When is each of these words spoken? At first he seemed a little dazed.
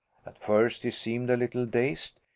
At 0.25 0.39
first 0.39 0.81
he 0.81 0.89
seemed 0.89 1.29
a 1.29 1.37
little 1.37 1.67
dazed. 1.67 2.19